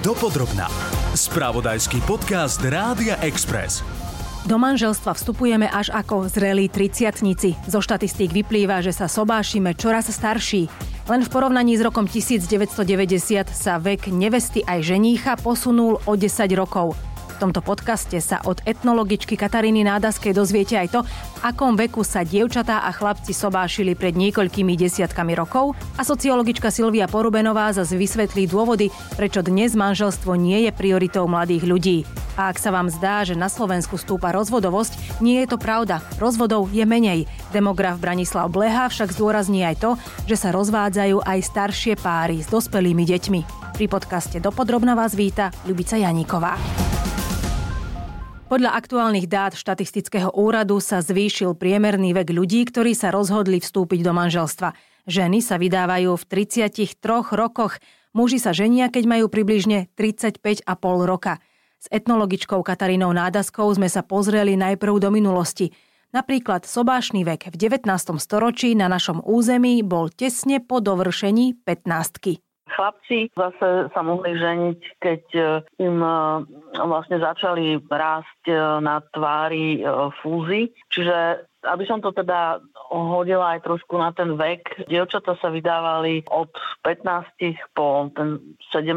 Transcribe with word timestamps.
Dopodrobná. 0.00 0.64
Spravodajský 1.12 2.00
podcast 2.08 2.56
Rádia 2.64 3.20
Express. 3.20 3.84
Do 4.48 4.56
manželstva 4.56 5.12
vstupujeme 5.12 5.68
až 5.68 5.92
ako 5.92 6.24
zrelí 6.24 6.72
triciatnici. 6.72 7.52
Zo 7.68 7.84
štatistík 7.84 8.32
vyplýva, 8.32 8.80
že 8.80 8.96
sa 8.96 9.12
sobášime 9.12 9.76
čoraz 9.76 10.08
starší. 10.08 10.72
Len 11.04 11.20
v 11.20 11.28
porovnaní 11.28 11.76
s 11.76 11.84
rokom 11.84 12.08
1990 12.08 13.52
sa 13.52 13.76
vek 13.76 14.08
nevesty 14.08 14.64
aj 14.64 14.88
ženícha 14.88 15.36
posunul 15.36 16.00
o 16.08 16.12
10 16.16 16.48
rokov 16.56 16.96
tomto 17.40 17.64
podcaste 17.64 18.20
sa 18.20 18.44
od 18.44 18.60
etnologičky 18.68 19.32
Kataríny 19.32 19.80
Nádaskej 19.80 20.36
dozviete 20.36 20.76
aj 20.76 20.88
to, 20.92 21.00
v 21.08 21.40
akom 21.40 21.72
veku 21.72 22.04
sa 22.04 22.20
dievčatá 22.20 22.84
a 22.84 22.92
chlapci 22.92 23.32
sobášili 23.32 23.96
pred 23.96 24.12
niekoľkými 24.12 24.76
desiatkami 24.76 25.32
rokov 25.32 25.72
a 25.96 26.04
sociologička 26.04 26.68
Silvia 26.68 27.08
Porubenová 27.08 27.72
zase 27.72 27.96
vysvetlí 27.96 28.44
dôvody, 28.44 28.92
prečo 29.16 29.40
dnes 29.40 29.72
manželstvo 29.72 30.36
nie 30.36 30.68
je 30.68 30.70
prioritou 30.76 31.24
mladých 31.24 31.64
ľudí. 31.64 31.98
A 32.36 32.52
ak 32.52 32.60
sa 32.60 32.68
vám 32.68 32.92
zdá, 32.92 33.24
že 33.24 33.32
na 33.32 33.48
Slovensku 33.48 33.96
stúpa 33.96 34.36
rozvodovosť, 34.36 35.20
nie 35.24 35.40
je 35.40 35.48
to 35.48 35.56
pravda. 35.56 36.04
Rozvodov 36.20 36.68
je 36.72 36.84
menej. 36.84 37.24
Demograf 37.56 37.96
Branislav 37.96 38.52
Bleha 38.52 38.92
však 38.92 39.16
zdôrazní 39.16 39.64
aj 39.64 39.76
to, 39.80 39.90
že 40.28 40.36
sa 40.36 40.52
rozvádzajú 40.52 41.24
aj 41.24 41.38
staršie 41.40 41.94
páry 41.96 42.44
s 42.44 42.52
dospelými 42.52 43.04
deťmi. 43.08 43.40
Pri 43.76 43.86
podcaste 43.88 44.36
Dopodrobna 44.44 44.92
vás 44.92 45.16
víta 45.16 45.48
Ľubica 45.64 45.96
Janíková. 45.96 46.89
Podľa 48.50 48.74
aktuálnych 48.74 49.30
dát 49.30 49.54
štatistického 49.54 50.34
úradu 50.34 50.82
sa 50.82 50.98
zvýšil 50.98 51.54
priemerný 51.54 52.10
vek 52.10 52.34
ľudí, 52.34 52.66
ktorí 52.66 52.98
sa 52.98 53.14
rozhodli 53.14 53.62
vstúpiť 53.62 54.02
do 54.02 54.10
manželstva. 54.10 54.74
Ženy 55.06 55.38
sa 55.38 55.54
vydávajú 55.54 56.18
v 56.18 56.24
33 56.26 56.98
rokoch, 57.30 57.78
muži 58.10 58.42
sa 58.42 58.50
ženia, 58.50 58.90
keď 58.90 59.06
majú 59.06 59.30
približne 59.30 59.86
35,5 59.94 60.66
roka. 61.06 61.38
S 61.78 61.86
etnologičkou 61.94 62.58
Katarínou 62.66 63.14
Nádaskou 63.14 63.70
sme 63.70 63.86
sa 63.86 64.02
pozreli 64.02 64.58
najprv 64.58 64.98
do 64.98 65.14
minulosti. 65.14 65.70
Napríklad 66.10 66.66
sobášny 66.66 67.22
vek 67.22 67.54
v 67.54 67.56
19. 67.56 67.86
storočí 68.18 68.74
na 68.74 68.90
našom 68.90 69.22
území 69.22 69.78
bol 69.86 70.10
tesne 70.10 70.58
po 70.58 70.82
dovršení 70.82 71.54
15. 71.62 72.42
Chlapci 72.70 73.30
zase 73.34 73.90
sa 73.94 74.00
mohli 74.02 74.34
ženiť, 74.34 74.80
keď 75.02 75.22
e, 75.34 75.42
im 75.82 75.98
e, 76.02 76.14
vlastne 76.74 77.18
začali 77.18 77.82
rásť 77.82 78.42
e, 78.50 78.54
na 78.82 79.02
tvári 79.02 79.82
fúzy. 80.22 80.70
Čiže 80.90 81.50
aby 81.60 81.84
som 81.84 82.00
to 82.00 82.08
teda 82.16 82.64
hodila 82.88 83.56
aj 83.56 83.68
trošku 83.68 84.00
na 84.00 84.16
ten 84.16 84.32
vek, 84.32 84.88
dievčata 84.88 85.36
sa 85.36 85.52
vydávali 85.52 86.24
od 86.32 86.48
15 86.80 87.76
po 87.76 88.08
ten 88.16 88.56
17. 88.72 88.96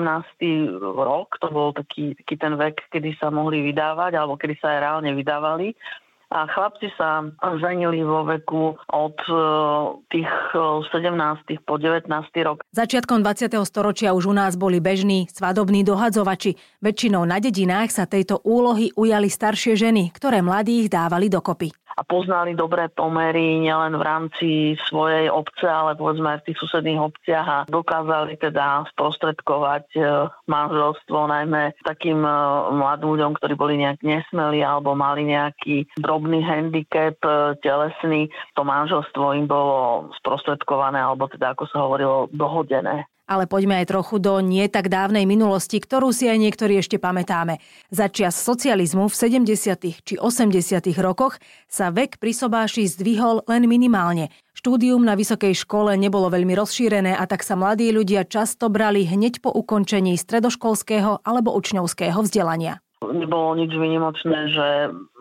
rok, 0.79 1.35
to 1.43 1.51
bol 1.51 1.75
taký, 1.75 2.15
taký 2.15 2.35
ten 2.39 2.55
vek, 2.55 2.87
kedy 2.87 3.19
sa 3.19 3.27
mohli 3.27 3.59
vydávať, 3.67 4.15
alebo 4.15 4.39
kedy 4.39 4.55
sa 4.63 4.71
aj 4.71 4.79
reálne 4.79 5.11
vydávali 5.11 5.75
a 6.33 6.49
chlapci 6.49 6.89
sa 6.97 7.29
ženili 7.61 8.01
vo 8.01 8.25
veku 8.25 8.73
od 8.89 9.17
e, 9.29 9.33
tých 10.09 10.29
17. 10.57 10.89
E, 11.53 11.61
po 11.61 11.77
19. 11.77 12.09
rok. 12.41 12.65
Začiatkom 12.73 13.21
20. 13.21 13.53
storočia 13.69 14.17
už 14.17 14.33
u 14.33 14.35
nás 14.35 14.57
boli 14.57 14.81
bežní 14.81 15.29
svadobní 15.29 15.85
dohadzovači. 15.85 16.57
Väčšinou 16.81 17.21
na 17.29 17.37
dedinách 17.37 17.93
sa 17.93 18.09
tejto 18.09 18.41
úlohy 18.41 18.89
ujali 18.97 19.29
staršie 19.29 19.77
ženy, 19.77 20.09
ktoré 20.09 20.41
mladých 20.41 20.89
dávali 20.89 21.29
dokopy 21.29 21.69
a 21.93 22.01
poznali 22.01 22.57
dobré 22.57 22.89
pomery 22.89 23.61
nielen 23.61 23.97
v 23.97 24.03
rámci 24.03 24.49
svojej 24.89 25.29
obce, 25.29 25.65
ale 25.65 25.93
povedzme 25.93 26.37
aj 26.37 26.39
v 26.43 26.45
tých 26.51 26.61
susedných 26.61 27.01
obciach 27.01 27.47
a 27.47 27.59
dokázali 27.69 28.37
teda 28.41 28.89
sprostredkovať 28.93 29.85
e, 29.93 30.01
manželstvo 30.49 31.29
najmä 31.29 31.77
takým 31.85 32.25
e, 32.25 32.31
mladým 32.73 33.09
ľuďom, 33.13 33.31
ktorí 33.37 33.53
boli 33.53 33.75
nejak 33.81 34.01
nesmelí 34.01 34.65
alebo 34.65 34.97
mali 34.97 35.29
nejaký 35.29 35.85
drobný 36.01 36.41
handicap 36.41 37.17
e, 37.21 37.57
telesný. 37.61 38.33
To 38.57 38.65
manželstvo 38.65 39.37
im 39.37 39.45
bolo 39.45 40.09
sprostredkované 40.17 40.97
alebo 40.97 41.29
teda 41.29 41.53
ako 41.53 41.63
sa 41.69 41.85
hovorilo 41.85 42.29
dohodené. 42.33 43.05
Ale 43.23 43.47
poďme 43.47 43.79
aj 43.79 43.89
trochu 43.89 44.19
do 44.19 44.43
nie 44.43 44.67
tak 44.67 44.91
dávnej 44.91 45.23
minulosti, 45.23 45.79
ktorú 45.79 46.11
si 46.11 46.27
aj 46.27 46.37
niektorí 46.43 46.79
ešte 46.79 46.99
pamätáme. 46.99 47.63
Za 47.87 48.11
čias 48.11 48.35
socializmu 48.35 49.07
v 49.07 49.15
70. 49.15 50.03
či 50.03 50.13
80. 50.19 50.91
rokoch 50.99 51.39
sa 51.71 51.87
vek 51.87 52.19
pri 52.19 52.35
sobáši 52.35 52.83
zdvihol 52.87 53.47
len 53.47 53.63
minimálne. 53.65 54.27
Štúdium 54.53 55.01
na 55.01 55.15
vysokej 55.15 55.55
škole 55.55 55.95
nebolo 55.95 56.27
veľmi 56.27 56.51
rozšírené 56.53 57.15
a 57.15 57.23
tak 57.25 57.47
sa 57.47 57.55
mladí 57.55 57.89
ľudia 57.95 58.27
často 58.27 58.67
brali 58.67 59.07
hneď 59.07 59.39
po 59.39 59.49
ukončení 59.51 60.19
stredoškolského 60.19 61.23
alebo 61.23 61.55
učňovského 61.55 62.19
vzdelania. 62.21 62.83
Nebolo 63.13 63.53
nič 63.53 63.69
vynimočné, 63.69 64.39
že 64.49 64.67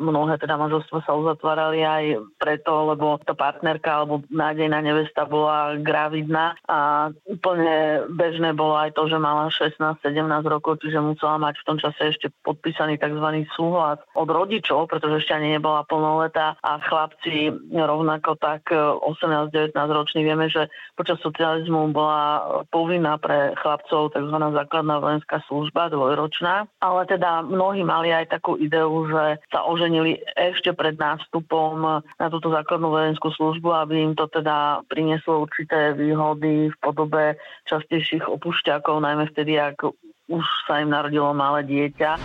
mnohé 0.01 0.41
teda 0.41 0.57
manželstva 0.57 1.05
sa 1.05 1.13
uzatvárali 1.13 1.85
aj 1.85 2.05
preto, 2.41 2.89
lebo 2.89 3.21
tá 3.21 3.37
partnerka 3.37 4.01
alebo 4.03 4.25
nádejná 4.33 4.81
nevesta 4.81 5.29
bola 5.29 5.77
gravidná 5.77 6.57
a 6.65 7.13
úplne 7.29 8.09
bežné 8.09 8.57
bolo 8.57 8.81
aj 8.81 8.97
to, 8.97 9.13
že 9.13 9.21
mala 9.21 9.53
16-17 9.53 10.01
rokov, 10.49 10.81
čiže 10.81 11.05
musela 11.05 11.37
mať 11.37 11.61
v 11.61 11.67
tom 11.69 11.77
čase 11.77 12.17
ešte 12.17 12.33
podpísaný 12.41 12.97
tzv. 12.97 13.45
súhlas 13.53 14.01
od 14.17 14.29
rodičov, 14.33 14.89
pretože 14.89 15.23
ešte 15.23 15.37
ani 15.37 15.61
nebola 15.61 15.85
plnoletá 15.85 16.57
a 16.65 16.81
chlapci 16.81 17.53
rovnako 17.77 18.41
tak 18.41 18.73
18-19 18.73 19.77
roční 19.77 20.25
vieme, 20.25 20.49
že 20.49 20.73
počas 20.97 21.21
socializmu 21.21 21.93
bola 21.93 22.65
povinná 22.73 23.21
pre 23.21 23.53
chlapcov 23.61 24.17
tzv. 24.17 24.37
základná 24.39 24.97
vojenská 24.99 25.45
služba 25.45 25.93
dvojročná, 25.93 26.67
ale 26.81 27.05
teda 27.05 27.45
mnohí 27.45 27.82
mnohí 27.83 28.03
mali 28.03 28.09
aj 28.15 28.39
takú 28.39 28.55
ideu, 28.57 29.11
že 29.11 29.43
sa 29.51 29.67
oženili 29.67 30.23
ešte 30.39 30.71
pred 30.73 30.95
nástupom 30.95 32.03
na 32.07 32.27
túto 32.31 32.49
základnú 32.55 32.95
vojenskú 32.95 33.35
službu, 33.35 33.69
aby 33.75 33.95
im 34.07 34.13
to 34.15 34.31
teda 34.31 34.87
prinieslo 34.87 35.45
určité 35.45 35.93
výhody 35.99 36.71
v 36.71 36.77
podobe 36.79 37.37
častejších 37.67 38.31
opušťakov, 38.31 39.03
najmä 39.03 39.27
vtedy, 39.35 39.59
ak 39.59 39.83
už 40.31 40.45
sa 40.71 40.81
im 40.81 40.95
narodilo 40.95 41.35
malé 41.35 41.67
dieťa. 41.67 42.17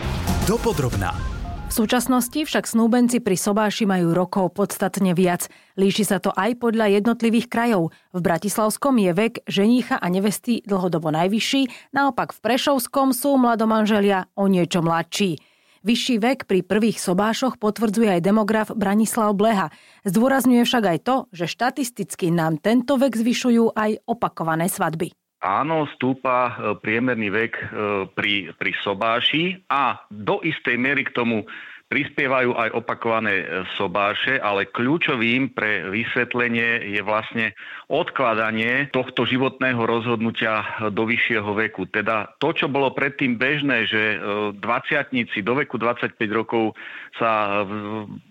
Dopodrobná. 0.45 1.26
V 1.67 1.75
súčasnosti 1.75 2.47
však 2.47 2.63
snúbenci 2.63 3.19
pri 3.19 3.35
Sobáši 3.35 3.83
majú 3.83 4.15
rokov 4.15 4.55
podstatne 4.55 5.11
viac. 5.11 5.51
Líši 5.75 6.07
sa 6.07 6.23
to 6.23 6.31
aj 6.31 6.63
podľa 6.63 6.95
jednotlivých 6.95 7.51
krajov. 7.51 7.91
V 8.15 8.23
Bratislavskom 8.23 8.95
je 8.95 9.11
vek 9.11 9.43
ženícha 9.51 9.99
a 9.99 10.07
nevesty 10.07 10.63
dlhodobo 10.63 11.11
najvyšší, 11.11 11.91
naopak 11.91 12.31
v 12.31 12.39
Prešovskom 12.39 13.11
sú 13.11 13.35
mladomanželia 13.35 14.31
o 14.39 14.47
niečo 14.47 14.79
mladší. 14.79 15.43
Vyšší 15.83 16.15
vek 16.23 16.39
pri 16.47 16.63
prvých 16.63 17.03
sobášoch 17.03 17.59
potvrdzuje 17.59 18.15
aj 18.15 18.21
demograf 18.23 18.71
Branislav 18.71 19.35
Bleha. 19.35 19.67
Zdôrazňuje 20.07 20.63
však 20.63 20.83
aj 20.87 20.99
to, 21.03 21.15
že 21.35 21.51
štatisticky 21.51 22.31
nám 22.31 22.63
tento 22.63 22.95
vek 22.95 23.11
zvyšujú 23.11 23.75
aj 23.75 24.07
opakované 24.07 24.71
svadby. 24.71 25.11
Áno, 25.37 25.85
stúpa 25.93 26.49
e, 26.49 26.51
priemerný 26.81 27.29
vek 27.29 27.53
e, 27.53 27.65
pri, 28.09 28.57
pri 28.57 28.71
sobáši 28.81 29.69
a 29.69 30.01
do 30.09 30.41
istej 30.41 30.81
miery 30.81 31.05
k 31.05 31.13
tomu 31.13 31.45
prispievajú 31.87 32.51
aj 32.51 32.69
opakované 32.75 33.43
e, 33.43 33.45
sobáše, 33.79 34.43
ale 34.43 34.67
kľúčovým 34.67 35.55
pre 35.55 35.87
vysvetlenie 35.87 36.83
je 36.91 36.99
vlastne 36.99 37.55
odkladanie 37.87 38.91
tohto 38.91 39.23
životného 39.23 39.79
rozhodnutia 39.87 40.67
do 40.91 41.07
vyššieho 41.07 41.47
veku. 41.55 41.87
Teda 41.87 42.35
to, 42.43 42.51
čo 42.51 42.67
bolo 42.67 42.91
predtým 42.91 43.39
bežné, 43.39 43.87
že 43.87 44.19
20 44.59 44.59
e, 44.59 45.39
do 45.39 45.53
veku 45.63 45.79
25 45.79 46.19
rokov 46.35 46.75
sa 47.15 47.63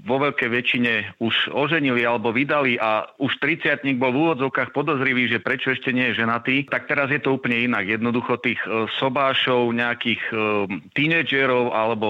vo 0.05 0.17
veľkej 0.21 0.49
väčšine 0.53 0.93
už 1.19 1.51
oženili 1.51 2.05
alebo 2.05 2.31
vydali 2.31 2.77
a 2.77 3.09
už 3.19 3.41
30 3.41 3.83
bol 3.97 4.13
v 4.13 4.21
úvodzovkách 4.31 4.71
podozrivý, 4.77 5.33
že 5.33 5.41
prečo 5.41 5.73
ešte 5.73 5.91
nie 5.97 6.13
je 6.13 6.23
ženatý, 6.23 6.69
tak 6.69 6.87
teraz 6.87 7.09
je 7.09 7.19
to 7.19 7.35
úplne 7.35 7.57
inak. 7.73 7.89
Jednoducho 7.89 8.37
tých 8.45 8.61
e, 8.69 8.85
sobášov, 9.01 9.73
nejakých 9.73 10.23
tínedžerov 10.93 11.73
alebo 11.73 12.09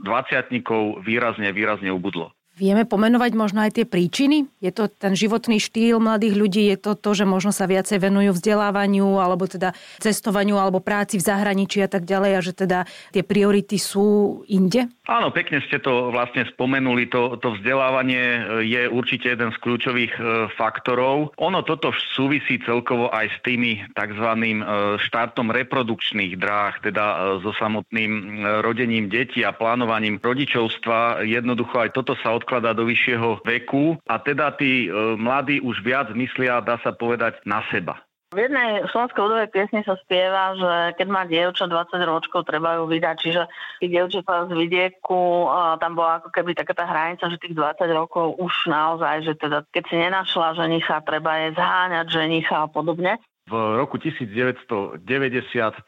20 0.00 0.64
rokov 0.78 1.02
výrazne, 1.02 1.50
výrazne 1.50 1.90
ubudlo. 1.90 2.30
Vieme 2.58 2.82
pomenovať 2.82 3.32
možno 3.38 3.62
aj 3.62 3.78
tie 3.78 3.86
príčiny? 3.86 4.50
Je 4.58 4.74
to 4.74 4.90
ten 4.90 5.14
životný 5.14 5.62
štýl 5.62 6.02
mladých 6.02 6.34
ľudí? 6.34 6.62
Je 6.66 6.74
to 6.74 6.98
to, 6.98 7.14
že 7.14 7.22
možno 7.22 7.54
sa 7.54 7.70
viacej 7.70 8.02
venujú 8.02 8.34
vzdelávaniu 8.34 9.22
alebo 9.22 9.46
teda 9.46 9.78
cestovaniu 10.02 10.58
alebo 10.58 10.82
práci 10.82 11.22
v 11.22 11.26
zahraničí 11.30 11.78
a 11.78 11.86
tak 11.86 12.02
ďalej 12.02 12.32
a 12.34 12.40
že 12.42 12.52
teda 12.58 12.78
tie 13.14 13.22
priority 13.22 13.78
sú 13.78 14.42
inde? 14.50 14.90
Áno, 15.06 15.30
pekne 15.30 15.62
ste 15.64 15.78
to 15.78 16.10
vlastne 16.10 16.50
spomenuli. 16.50 17.06
To, 17.14 17.38
to 17.38 17.54
vzdelávanie 17.56 18.20
e, 18.20 18.40
je 18.66 18.82
určite 18.90 19.32
jeden 19.32 19.54
z 19.54 19.58
kľúčových 19.62 20.12
e, 20.18 20.22
faktorov. 20.58 21.32
Ono 21.38 21.62
toto 21.62 21.94
súvisí 22.12 22.58
celkovo 22.66 23.08
aj 23.14 23.32
s 23.32 23.38
tými 23.46 23.86
tzv. 23.94 24.28
E, 24.34 24.52
štátom 24.98 25.54
reprodukčných 25.54 26.34
dráh, 26.36 26.74
teda 26.82 27.38
so 27.38 27.54
samotným 27.54 28.42
rodením 28.66 29.06
detí 29.06 29.46
a 29.46 29.54
plánovaním 29.54 30.18
rodičovstva. 30.18 31.22
Jednoducho 31.22 31.86
aj 31.86 31.94
toto 31.94 32.18
sa 32.18 32.34
odkladá 32.48 32.72
do 32.72 32.88
vyššieho 32.88 33.44
veku 33.44 34.00
a 34.08 34.16
teda 34.16 34.56
tí 34.56 34.88
mladí 35.20 35.60
už 35.60 35.84
viac 35.84 36.08
myslia, 36.16 36.64
dá 36.64 36.80
sa 36.80 36.96
povedať, 36.96 37.36
na 37.44 37.60
seba. 37.68 38.00
V 38.28 38.44
jednej 38.44 38.84
slovenskej 38.92 39.24
ľudovej 39.24 39.48
piesni 39.52 39.80
sa 39.84 39.96
spieva, 40.04 40.52
že 40.52 40.72
keď 41.00 41.08
má 41.08 41.24
dievča 41.24 41.64
20 41.64 41.96
ročkov, 42.04 42.44
treba 42.44 42.76
ju 42.76 42.84
vydať. 42.84 43.16
Čiže 43.20 43.42
keď 43.80 43.88
dievčatá 43.88 44.34
z 44.48 44.52
vidieku, 44.52 45.48
tam 45.80 45.96
bola 45.96 46.20
ako 46.20 46.28
keby 46.32 46.52
taká 46.52 46.76
tá 46.76 46.84
hranica, 46.84 47.24
že 47.28 47.40
tých 47.40 47.56
20 47.56 47.88
rokov 47.92 48.36
už 48.36 48.68
naozaj, 48.68 49.24
že 49.28 49.32
teda 49.32 49.64
keď 49.72 49.82
si 49.88 49.96
nenašla 49.96 50.60
ženicha, 50.60 51.04
treba 51.04 51.40
je 51.44 51.56
zháňať 51.56 52.06
ženicha 52.08 52.56
a 52.64 52.68
podobne. 52.68 53.16
V 53.48 53.52
roku 53.56 53.96
1990 53.96 55.08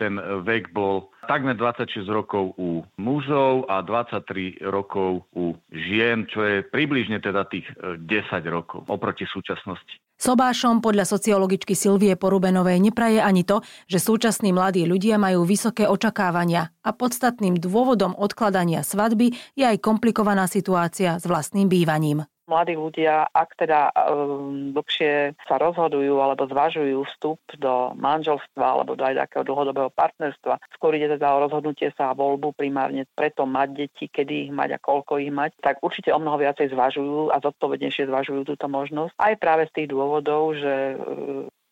ten 0.01 0.17
vek 0.49 0.73
bol 0.73 1.13
takmer 1.29 1.53
26 1.53 2.09
rokov 2.09 2.57
u 2.57 2.81
mužov 2.97 3.69
a 3.69 3.85
23 3.85 4.65
rokov 4.65 5.29
u 5.37 5.53
žien, 5.69 6.25
čo 6.25 6.41
je 6.41 6.65
približne 6.65 7.21
teda 7.21 7.45
tých 7.45 7.69
10 7.77 8.01
rokov 8.49 8.89
oproti 8.89 9.29
súčasnosti. 9.29 10.01
Sobášom 10.21 10.85
podľa 10.85 11.09
sociologičky 11.09 11.73
Silvie 11.73 12.13
Porubenovej 12.13 12.77
nepraje 12.81 13.25
ani 13.25 13.41
to, 13.45 13.65
že 13.89 14.01
súčasní 14.01 14.53
mladí 14.53 14.85
ľudia 14.85 15.17
majú 15.17 15.49
vysoké 15.49 15.89
očakávania 15.89 16.77
a 16.85 16.91
podstatným 16.93 17.57
dôvodom 17.57 18.13
odkladania 18.17 18.85
svadby 18.85 19.33
je 19.57 19.65
aj 19.65 19.81
komplikovaná 19.81 20.45
situácia 20.45 21.17
s 21.17 21.25
vlastným 21.25 21.73
bývaním 21.73 22.29
mladí 22.51 22.75
ľudia, 22.75 23.31
ak 23.31 23.55
teda 23.55 23.95
um, 23.95 24.75
dlhšie 24.75 25.39
sa 25.47 25.55
rozhodujú 25.63 26.19
alebo 26.19 26.51
zvažujú 26.51 27.07
vstup 27.07 27.39
do 27.55 27.95
manželstva 27.95 28.65
alebo 28.67 28.99
do 28.99 29.07
aj 29.07 29.31
takého 29.31 29.47
dlhodobého 29.47 29.95
partnerstva, 29.95 30.59
skôr 30.75 30.99
ide 30.99 31.15
teda 31.15 31.31
o 31.39 31.47
rozhodnutie 31.47 31.95
sa 31.95 32.11
a 32.11 32.19
voľbu 32.19 32.59
primárne 32.59 33.07
preto 33.15 33.47
mať 33.47 33.69
deti, 33.87 34.11
kedy 34.11 34.51
ich 34.51 34.53
mať 34.53 34.75
a 34.75 34.83
koľko 34.83 35.23
ich 35.23 35.31
mať, 35.31 35.55
tak 35.63 35.79
určite 35.79 36.11
o 36.11 36.19
mnoho 36.19 36.43
viacej 36.43 36.75
zvažujú 36.75 37.31
a 37.31 37.39
zodpovednejšie 37.39 38.11
zvažujú 38.11 38.43
túto 38.43 38.67
možnosť. 38.67 39.15
Aj 39.15 39.35
práve 39.39 39.71
z 39.71 39.75
tých 39.79 39.89
dôvodov, 39.95 40.59
že 40.59 40.99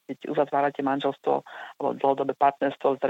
keď 0.08 0.32
uzatvárate 0.32 0.80
manželstvo 0.80 1.44
alebo 1.76 1.88
dlhodobé 2.00 2.32
partnerstvo 2.32 2.96
v 2.96 3.00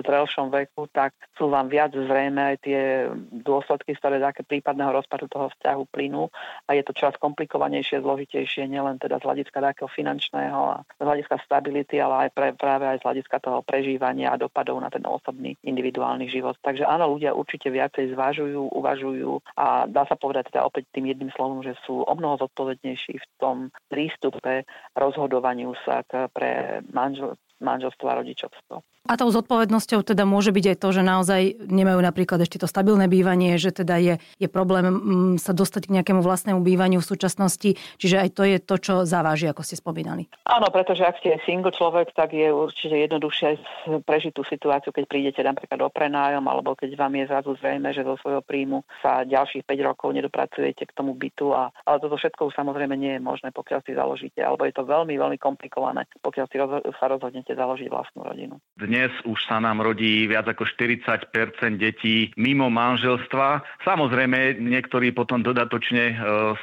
zrelšom 0.00 0.48
veku, 0.48 0.88
tak 0.88 1.12
sú 1.36 1.52
vám 1.52 1.68
viac 1.68 1.92
zrejme 1.92 2.40
aj 2.40 2.56
tie 2.64 3.12
dôsledky, 3.44 3.92
ktoré 3.92 4.16
také 4.16 4.40
prípadného 4.40 4.96
rozpadu 4.96 5.28
toho 5.28 5.52
vzťahu 5.52 5.82
plynú 5.92 6.32
a 6.64 6.72
je 6.72 6.80
to 6.80 6.96
čas 6.96 7.12
komplikovanejšie, 7.20 8.00
zložitejšie, 8.00 8.64
nielen 8.64 8.96
teda 8.96 9.20
z 9.20 9.26
hľadiska 9.28 9.58
takého 9.60 9.90
finančného 9.92 10.60
a 10.72 10.76
z 10.96 11.04
hľadiska 11.04 11.36
stability, 11.44 12.00
ale 12.00 12.28
aj 12.28 12.30
pre, 12.32 12.48
práve 12.56 12.88
aj 12.88 13.04
z 13.04 13.04
hľadiska 13.04 13.36
toho 13.44 13.60
prežívania 13.60 14.32
a 14.32 14.40
dopadov 14.40 14.80
na 14.80 14.88
ten 14.88 15.04
osobný 15.04 15.58
individuálny 15.60 16.32
život. 16.32 16.56
Takže 16.64 16.88
áno, 16.88 17.12
ľudia 17.12 17.36
určite 17.36 17.68
viacej 17.68 18.16
zvažujú, 18.16 18.72
uvažujú 18.72 19.32
a 19.60 19.84
dá 19.84 20.08
sa 20.08 20.16
povedať 20.16 20.54
teda 20.54 20.64
opäť 20.64 20.88
tým 20.94 21.12
jedným 21.12 21.30
slovom, 21.34 21.60
že 21.60 21.76
sú 21.84 22.06
o 22.06 22.14
mnoho 22.14 22.40
zodpovednejší 22.46 23.14
v 23.18 23.26
tom 23.36 23.56
prístupe 23.90 24.64
rozhodovaniu 24.94 25.74
sa 25.82 26.06
k 26.06 26.30
pre 26.30 26.45
pre 26.46 26.80
manžel, 26.94 27.34
manželstvo 27.60 28.08
a 28.08 28.14
rodičovstvo. 28.14 28.80
A 29.06 29.14
tou 29.14 29.30
zodpovednosťou 29.30 30.02
teda 30.02 30.26
môže 30.26 30.50
byť 30.50 30.64
aj 30.74 30.76
to, 30.82 30.88
že 30.90 31.02
naozaj 31.06 31.42
nemajú 31.70 32.02
napríklad 32.02 32.42
ešte 32.42 32.58
to 32.58 32.66
stabilné 32.66 33.06
bývanie, 33.06 33.54
že 33.54 33.70
teda 33.70 34.02
je, 34.02 34.14
je 34.42 34.48
problém 34.50 34.90
mm, 34.90 35.34
sa 35.38 35.54
dostať 35.54 35.86
k 35.86 35.94
nejakému 36.00 36.26
vlastnému 36.26 36.58
bývaniu 36.66 36.98
v 36.98 37.06
súčasnosti, 37.06 37.78
čiže 38.02 38.16
aj 38.18 38.28
to 38.34 38.42
je 38.42 38.56
to, 38.58 38.74
čo 38.82 38.94
zaváži, 39.06 39.46
ako 39.46 39.62
ste 39.62 39.78
spomínali. 39.78 40.26
Áno, 40.42 40.66
pretože 40.74 41.06
ak 41.06 41.22
ste 41.22 41.38
single 41.46 41.70
človek, 41.70 42.10
tak 42.18 42.34
je 42.34 42.50
určite 42.50 42.98
jednoduchšie 42.98 43.62
prežiť 44.02 44.32
tú 44.34 44.42
situáciu, 44.42 44.90
keď 44.90 45.04
prídete 45.06 45.40
napríklad 45.46 45.86
o 45.86 45.90
prenájom, 45.92 46.42
alebo 46.50 46.74
keď 46.74 46.98
vám 46.98 47.14
je 47.14 47.24
zrazu 47.30 47.50
zrejme, 47.62 47.94
že 47.94 48.02
zo 48.02 48.18
svojho 48.18 48.42
príjmu 48.42 48.82
sa 48.98 49.22
ďalších 49.22 49.62
5 49.62 49.86
rokov 49.86 50.10
nedopracujete 50.18 50.82
k 50.82 50.96
tomu 50.96 51.14
bytu. 51.14 51.54
A, 51.54 51.70
ale 51.86 52.02
toto 52.02 52.18
všetko 52.18 52.50
už 52.50 52.58
samozrejme 52.58 52.98
nie 52.98 53.14
je 53.18 53.22
možné, 53.22 53.54
pokiaľ 53.54 53.86
si 53.86 53.94
založíte, 53.94 54.42
alebo 54.42 54.66
je 54.66 54.74
to 54.74 54.82
veľmi, 54.82 55.14
veľmi 55.14 55.38
komplikované, 55.38 56.10
pokiaľ 56.18 56.46
si 56.50 56.56
rozho- 56.58 56.84
sa 56.98 57.06
rozhodnete 57.06 57.54
založiť 57.54 57.86
vlastnú 57.86 58.26
rodinu. 58.26 58.58
Dnes 58.74 58.95
dnes 58.96 59.12
už 59.28 59.36
sa 59.44 59.60
nám 59.60 59.84
rodí 59.84 60.24
viac 60.24 60.48
ako 60.48 60.64
40% 60.64 61.28
detí 61.76 62.32
mimo 62.40 62.72
manželstva. 62.72 63.60
Samozrejme, 63.84 64.56
niektorí 64.56 65.12
potom 65.12 65.44
dodatočne 65.44 66.04
e, 66.08 66.14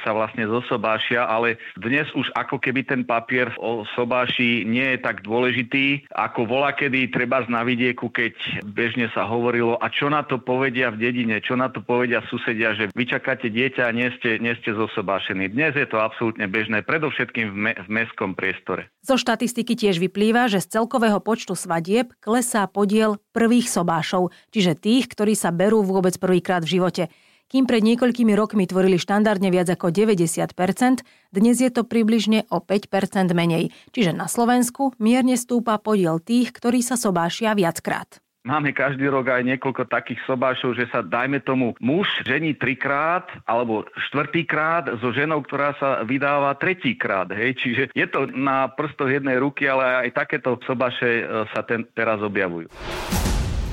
sa 0.02 0.10
vlastne 0.10 0.42
zosobášia, 0.50 1.30
ale 1.30 1.62
dnes 1.78 2.10
už 2.10 2.34
ako 2.34 2.58
keby 2.58 2.82
ten 2.90 3.06
papier 3.06 3.54
o 3.62 3.86
sobáši 3.94 4.66
nie 4.66 4.82
je 4.82 4.98
tak 4.98 5.22
dôležitý, 5.22 6.10
ako 6.10 6.50
bola 6.50 6.74
kedy 6.74 7.14
treba 7.14 7.46
na 7.46 7.62
vidieku, 7.62 8.10
keď 8.10 8.34
bežne 8.66 9.06
sa 9.14 9.30
hovorilo, 9.30 9.78
a 9.78 9.86
čo 9.86 10.10
na 10.10 10.26
to 10.26 10.42
povedia 10.42 10.90
v 10.90 11.06
dedine, 11.06 11.38
čo 11.38 11.54
na 11.54 11.70
to 11.70 11.86
povedia 11.86 12.18
susedia, 12.26 12.74
že 12.74 12.90
vy 12.90 13.04
čakáte 13.06 13.46
dieťa 13.46 13.86
a 13.86 13.94
nie 13.94 14.10
ste, 14.18 14.42
nie 14.42 14.58
ste 14.58 14.74
zosobášení. 14.74 15.54
Dnes 15.54 15.78
je 15.78 15.86
to 15.86 16.02
absolútne 16.02 16.50
bežné, 16.50 16.82
predovšetkým 16.82 17.46
v, 17.54 17.56
me, 17.70 17.72
v 17.78 17.88
mestskom 17.94 18.34
priestore. 18.34 18.90
Zo 19.06 19.14
štatistiky 19.14 19.78
tiež 19.78 20.02
vyplýva, 20.02 20.50
že 20.50 20.58
z 20.58 20.82
celkového 20.82 21.22
počtu 21.22 21.54
svadieb 21.54 22.10
klesá 22.24 22.64
podiel 22.64 23.20
prvých 23.36 23.68
sobášov, 23.68 24.32
čiže 24.48 24.80
tých, 24.80 25.12
ktorí 25.12 25.36
sa 25.36 25.52
berú 25.52 25.84
vôbec 25.84 26.16
prvýkrát 26.16 26.64
v 26.64 26.80
živote. 26.80 27.04
Kým 27.52 27.68
pred 27.68 27.84
niekoľkými 27.84 28.32
rokmi 28.32 28.64
tvorili 28.64 28.96
štandardne 28.96 29.52
viac 29.52 29.68
ako 29.68 29.92
90%, 29.92 31.04
dnes 31.36 31.56
je 31.60 31.68
to 31.68 31.84
približne 31.84 32.48
o 32.48 32.64
5% 32.64 32.88
menej. 33.36 33.68
Čiže 33.92 34.16
na 34.16 34.24
Slovensku 34.32 34.96
mierne 34.96 35.36
stúpa 35.36 35.76
podiel 35.76 36.24
tých, 36.24 36.56
ktorí 36.56 36.80
sa 36.80 36.96
sobášia 36.96 37.52
viackrát. 37.52 38.23
Máme 38.44 38.76
každý 38.76 39.08
rok 39.08 39.32
aj 39.32 39.40
niekoľko 39.40 39.88
takých 39.88 40.20
sobášov, 40.28 40.76
že 40.76 40.84
sa, 40.92 41.00
dajme 41.00 41.40
tomu, 41.40 41.72
muž 41.80 42.04
žení 42.28 42.52
trikrát 42.52 43.24
alebo 43.48 43.88
štvrtýkrát 44.12 45.00
so 45.00 45.16
ženou, 45.16 45.40
ktorá 45.40 45.72
sa 45.80 46.04
vydáva 46.04 46.52
tretíkrát. 46.60 47.32
Hej? 47.32 47.56
Čiže 47.56 47.82
je 47.96 48.04
to 48.04 48.28
na 48.28 48.68
prstoch 48.68 49.08
jednej 49.08 49.40
ruky, 49.40 49.64
ale 49.64 50.04
aj 50.04 50.08
takéto 50.12 50.60
sobáše 50.68 51.24
e, 51.24 51.48
sa 51.56 51.64
ten, 51.64 51.88
teraz 51.96 52.20
objavujú. 52.20 52.68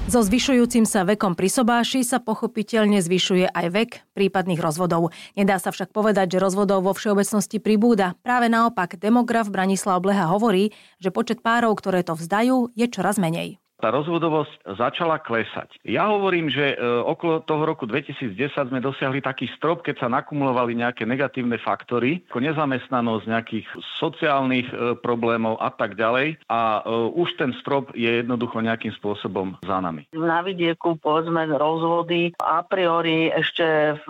So 0.08 0.24
zvyšujúcim 0.24 0.88
sa 0.88 1.04
vekom 1.04 1.36
pri 1.36 1.52
sobáši 1.52 2.08
sa 2.08 2.24
pochopiteľne 2.24 3.04
zvyšuje 3.04 3.52
aj 3.52 3.68
vek 3.76 3.92
prípadných 4.16 4.64
rozvodov. 4.64 5.12
Nedá 5.36 5.60
sa 5.60 5.76
však 5.76 5.92
povedať, 5.92 6.36
že 6.36 6.44
rozvodov 6.44 6.88
vo 6.88 6.96
všeobecnosti 6.96 7.60
pribúda. 7.60 8.16
Práve 8.24 8.48
naopak, 8.48 8.96
demograf 8.96 9.52
Branislav 9.52 10.00
Bleha 10.00 10.32
hovorí, 10.32 10.72
že 11.04 11.12
počet 11.12 11.44
párov, 11.44 11.76
ktoré 11.76 12.08
to 12.08 12.16
vzdajú, 12.16 12.72
je 12.72 12.88
čoraz 12.88 13.20
menej 13.20 13.61
tá 13.82 13.90
rozvodovosť 13.90 14.78
začala 14.78 15.18
klesať. 15.18 15.82
Ja 15.82 16.14
hovorím, 16.14 16.54
že 16.54 16.74
e, 16.74 16.86
okolo 16.86 17.42
toho 17.42 17.66
roku 17.66 17.90
2010 17.90 18.38
sme 18.70 18.78
dosiahli 18.78 19.26
taký 19.26 19.50
strop, 19.58 19.82
keď 19.82 20.06
sa 20.06 20.08
nakumulovali 20.08 20.78
nejaké 20.78 21.10
negatívne 21.10 21.58
faktory, 21.58 22.22
ako 22.30 22.46
nezamestnanosť, 22.46 23.26
nejakých 23.26 23.68
sociálnych 23.98 24.70
e, 24.70 24.76
problémov 25.02 25.58
a 25.58 25.74
tak 25.74 25.98
ďalej. 25.98 26.38
A 26.46 26.86
e, 26.86 27.10
už 27.18 27.42
ten 27.42 27.52
strop 27.58 27.90
je 27.98 28.22
jednoducho 28.22 28.62
nejakým 28.62 28.94
spôsobom 29.02 29.58
za 29.66 29.82
nami. 29.82 30.06
Na 30.14 30.46
vidieku, 30.46 31.02
povedzme, 31.02 31.50
rozvody 31.58 32.38
a 32.38 32.62
priori 32.62 33.34
ešte 33.34 33.98
v 34.06 34.10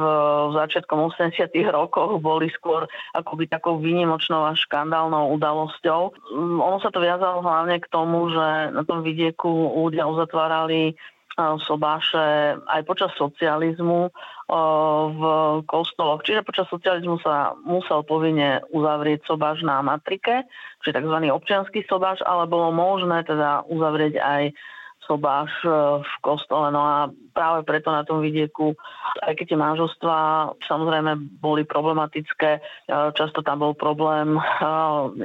začiatkom 0.52 1.16
80 1.16 1.48
rokoch 1.72 2.20
boli 2.20 2.52
skôr 2.52 2.90
akoby 3.16 3.48
takou 3.48 3.80
výnimočnou 3.80 4.44
a 4.44 4.58
škandálnou 4.58 5.32
udalosťou. 5.38 6.02
Mm, 6.34 6.60
ono 6.60 6.78
sa 6.82 6.90
to 6.90 7.00
viazalo 7.00 7.46
hlavne 7.46 7.78
k 7.80 7.88
tomu, 7.88 8.34
že 8.34 8.74
na 8.74 8.84
tom 8.84 9.06
vidieku 9.06 9.61
ľudia 9.62 10.10
uzatvárali 10.10 10.98
sobáše 11.40 12.60
aj 12.60 12.82
počas 12.84 13.12
socializmu 13.16 14.12
v 15.16 15.22
kostoloch. 15.64 16.22
Čiže 16.28 16.44
počas 16.44 16.68
socializmu 16.68 17.24
sa 17.24 17.56
musel 17.64 18.04
povinne 18.04 18.60
uzavrieť 18.76 19.24
sobáš 19.24 19.64
na 19.64 19.80
matrike, 19.80 20.44
čiže 20.84 21.00
tzv. 21.00 21.18
občianský 21.32 21.88
sobáš, 21.88 22.20
ale 22.28 22.52
bolo 22.52 22.76
možné 22.76 23.24
teda 23.24 23.64
uzavrieť 23.72 24.20
aj 24.20 24.44
sobáš 25.12 25.52
e, 25.68 25.70
v 26.00 26.14
kostole. 26.24 26.72
No 26.72 26.80
a 26.80 26.96
práve 27.36 27.68
preto 27.68 27.92
na 27.92 28.08
tom 28.08 28.24
vidieku, 28.24 28.80
aj 29.20 29.36
keď 29.36 29.46
tie 29.52 29.60
manželstva 29.60 30.16
samozrejme 30.64 31.20
boli 31.44 31.68
problematické, 31.68 32.50
e, 32.56 32.60
často 33.12 33.44
tam 33.44 33.60
bol 33.60 33.76
problém 33.76 34.40
e, 34.40 34.42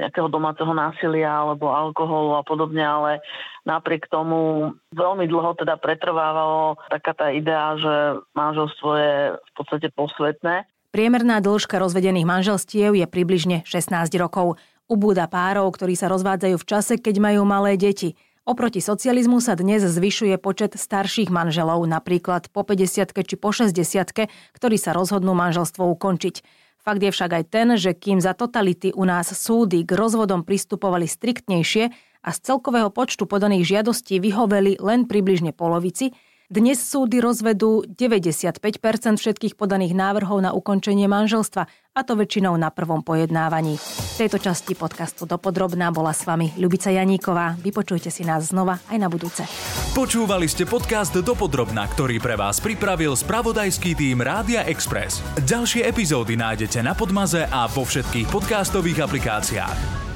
nejakého 0.03 0.27
domáceho 0.27 0.75
násilia 0.75 1.31
alebo 1.31 1.71
alkoholu 1.71 2.35
a 2.35 2.43
podobne, 2.43 2.83
ale 2.83 3.23
napriek 3.63 4.11
tomu 4.11 4.75
veľmi 4.91 5.23
dlho 5.31 5.55
teda 5.55 5.79
pretrvávalo 5.79 6.75
taká 6.91 7.15
tá 7.15 7.31
idea, 7.31 7.79
že 7.79 7.95
manželstvo 8.35 8.89
je 8.99 9.15
v 9.39 9.51
podstate 9.55 9.87
posvetné. 9.95 10.67
Priemerná 10.91 11.39
dĺžka 11.39 11.79
rozvedených 11.79 12.27
manželstiev 12.27 12.91
je 12.91 13.07
približne 13.07 13.63
16 13.63 14.11
rokov. 14.19 14.59
Ubúda 14.87 15.27
párov, 15.27 15.67
ktorí 15.75 15.99
sa 15.99 16.07
rozvádzajú 16.07 16.55
v 16.55 16.67
čase, 16.67 16.93
keď 16.99 17.15
majú 17.23 17.47
malé 17.47 17.79
deti– 17.79 18.11
Oproti 18.47 18.79
socializmu 18.79 19.43
sa 19.43 19.59
dnes 19.59 19.83
zvyšuje 19.83 20.39
počet 20.39 20.79
starších 20.79 21.27
manželov, 21.27 21.83
napríklad 21.83 22.47
po 22.47 22.63
50 22.63 23.11
či 23.11 23.35
po 23.35 23.51
60 23.51 23.75
ktorí 24.55 24.79
sa 24.79 24.95
rozhodnú 24.95 25.35
manželstvo 25.35 25.83
ukončiť. 25.83 26.47
Fakt 26.79 27.03
je 27.03 27.11
však 27.11 27.27
aj 27.27 27.43
ten, 27.51 27.67
že 27.75 27.91
kým 27.91 28.23
za 28.23 28.31
totality 28.31 28.95
u 28.95 29.03
nás 29.03 29.35
súdy 29.35 29.83
k 29.83 29.91
rozvodom 29.91 30.47
pristupovali 30.47 31.11
striktnejšie 31.11 31.91
a 32.23 32.29
z 32.31 32.39
celkového 32.39 32.87
počtu 32.87 33.27
podaných 33.27 33.67
žiadostí 33.67 34.15
vyhoveli 34.23 34.79
len 34.79 35.11
približne 35.11 35.51
polovici, 35.51 36.15
Dnes 36.47 36.79
súdy 36.79 37.19
rozvedú 37.19 37.83
95% 37.83 38.63
všetkých 39.19 39.59
podaných 39.59 39.91
návrhov 39.91 40.39
na 40.39 40.55
ukončenie 40.55 41.03
manželstva, 41.03 41.67
a 41.91 42.01
to 42.07 42.15
väčšinou 42.15 42.55
na 42.55 42.71
prvom 42.71 43.03
pojednávaní. 43.03 43.75
V 43.75 44.15
tejto 44.15 44.39
časti 44.39 44.71
podcastu 44.71 45.27
Dopodrobná 45.27 45.91
bola 45.91 46.15
s 46.15 46.23
vami 46.23 46.55
Ľubica 46.55 46.87
Janíková. 46.87 47.59
Vypočujte 47.59 48.07
si 48.07 48.23
nás 48.23 48.55
znova 48.55 48.79
aj 48.87 48.95
na 48.95 49.11
budúce. 49.11 49.43
Počúvali 49.91 50.47
ste 50.47 50.63
podcast 50.63 51.19
Dopodrobná, 51.19 51.83
ktorý 51.91 52.23
pre 52.23 52.39
vás 52.39 52.63
pripravil 52.63 53.19
spravodajský 53.19 53.99
tým 53.99 54.23
Rádia 54.23 54.63
Express. 54.71 55.19
Ďalšie 55.43 55.83
epizódy 55.83 56.39
nájdete 56.39 56.79
na 56.79 56.95
Podmaze 56.95 57.43
a 57.43 57.67
vo 57.67 57.83
všetkých 57.83 58.31
podcastových 58.31 59.03
aplikáciách. 59.03 60.06